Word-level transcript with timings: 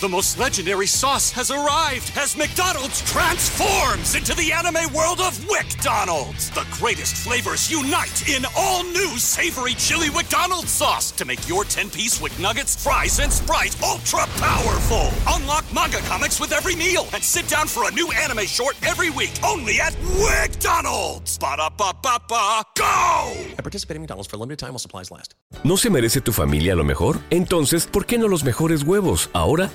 The 0.00 0.08
most 0.08 0.40
legendary 0.40 0.88
sauce 0.88 1.30
has 1.30 1.52
arrived 1.52 2.10
as 2.16 2.36
McDonald's 2.36 3.00
transforms 3.02 4.16
into 4.16 4.34
the 4.34 4.50
anime 4.50 4.92
world 4.92 5.20
of 5.20 5.38
WickDonald's. 5.46 6.50
The 6.50 6.66
greatest 6.72 7.14
flavors 7.18 7.70
unite 7.70 8.28
in 8.28 8.44
all 8.56 8.82
new 8.82 9.16
savory 9.18 9.74
chili 9.74 10.10
McDonald's 10.10 10.72
sauce 10.72 11.12
to 11.12 11.24
make 11.24 11.48
your 11.48 11.62
10-piece 11.62 12.20
Wick 12.20 12.36
Nuggets, 12.40 12.82
fries, 12.82 13.20
and 13.20 13.32
Sprite 13.32 13.80
ultra 13.84 14.26
powerful. 14.42 15.10
Unlock 15.28 15.64
manga 15.72 15.98
comics 15.98 16.40
with 16.40 16.50
every 16.52 16.74
meal 16.74 17.06
and 17.14 17.22
sit 17.22 17.46
down 17.46 17.68
for 17.68 17.88
a 17.88 17.92
new 17.92 18.10
anime 18.10 18.46
short 18.46 18.74
every 18.84 19.10
week 19.10 19.32
only 19.44 19.80
at 19.80 19.92
WickDonald's. 20.18 21.38
Ba-da-ba-ba-ba, 21.38 22.62
go! 22.76 23.32
I 23.56 23.62
participate 23.62 23.94
in 23.94 24.02
McDonald's 24.02 24.28
for 24.28 24.38
a 24.38 24.40
limited 24.40 24.58
time 24.58 24.70
while 24.70 24.80
supplies 24.80 25.12
last. 25.12 25.34
¿No 25.62 25.76
se 25.76 25.88
merece 25.88 26.20
tu 26.20 26.32
familia 26.32 26.74
lo 26.74 26.84
mejor? 26.84 27.20
Entonces, 27.30 27.86
¿por 27.86 28.06
qué 28.06 28.18
no 28.18 28.26
los 28.26 28.42
mejores 28.42 28.82
huevos? 28.82 29.30
Ahora, 29.32 29.70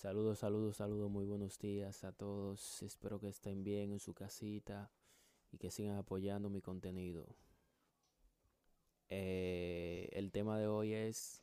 Saludos, 0.00 0.38
saludos, 0.38 0.78
saludos, 0.78 1.10
muy 1.10 1.26
buenos 1.26 1.58
días 1.58 2.04
a 2.04 2.12
todos. 2.12 2.82
Espero 2.82 3.20
que 3.20 3.28
estén 3.28 3.62
bien 3.62 3.92
en 3.92 4.00
su 4.00 4.14
casita 4.14 4.90
y 5.52 5.58
que 5.58 5.70
sigan 5.70 5.98
apoyando 5.98 6.48
mi 6.48 6.62
contenido. 6.62 7.36
Eh, 9.10 10.08
el 10.12 10.32
tema 10.32 10.58
de 10.58 10.68
hoy 10.68 10.94
es 10.94 11.42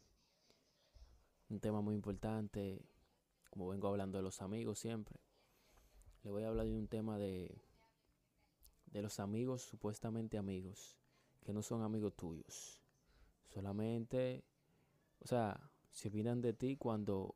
un 1.50 1.60
tema 1.60 1.82
muy 1.82 1.94
importante, 1.94 2.84
como 3.52 3.68
vengo 3.68 3.90
hablando 3.90 4.18
de 4.18 4.24
los 4.24 4.42
amigos 4.42 4.80
siempre. 4.80 5.20
Le 6.24 6.32
voy 6.32 6.42
a 6.42 6.48
hablar 6.48 6.66
de 6.66 6.74
un 6.74 6.88
tema 6.88 7.20
de, 7.20 7.62
de 8.88 9.04
los 9.04 9.20
amigos, 9.20 9.62
supuestamente 9.62 10.36
amigos, 10.36 10.98
que 11.46 11.54
no 11.54 11.62
son 11.62 11.84
amigos 11.84 12.16
tuyos. 12.16 12.82
Solamente, 13.50 14.44
o 15.20 15.28
sea, 15.28 15.70
se 15.92 16.08
olvidan 16.08 16.42
de 16.42 16.54
ti 16.54 16.76
cuando 16.76 17.36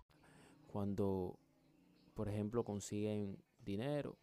Cuando, 0.71 1.37
por 2.13 2.29
ejemplo, 2.29 2.63
consiguen 2.63 3.37
dinero, 3.59 4.17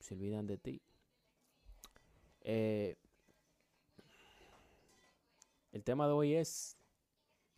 se 0.00 0.14
olvidan 0.14 0.46
de 0.46 0.56
ti. 0.56 0.80
Eh, 2.40 2.96
el 5.72 5.84
tema 5.84 6.06
de 6.06 6.12
hoy 6.12 6.34
es 6.34 6.78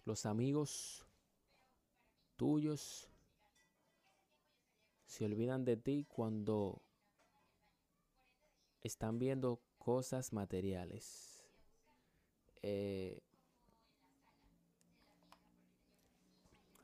los 0.04 0.26
amigos 0.26 1.06
tuyos 2.36 3.08
se 5.06 5.24
olvidan 5.24 5.64
de 5.64 5.76
ti 5.76 6.06
cuando 6.08 6.82
están 8.80 9.18
viendo 9.18 9.60
cosas 9.78 10.32
materiales. 10.32 11.44
Eh, 12.62 13.20